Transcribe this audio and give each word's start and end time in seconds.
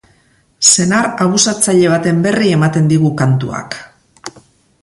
Senar 0.69 1.09
abusatzaile 1.25 1.91
baten 1.93 2.25
berri 2.25 2.51
ematen 2.57 2.91
digu 2.95 3.15
kantuak. 3.23 3.79